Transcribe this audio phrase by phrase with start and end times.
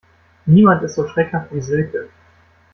[0.47, 2.09] Niemand ist so schreckhaft wie Silke.